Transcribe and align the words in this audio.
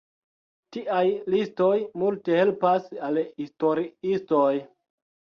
Tiaj 0.75 1.01
listoj 1.33 1.75
multe 2.03 2.39
helpas 2.39 2.87
al 3.09 3.19
historiistoj. 3.41 4.49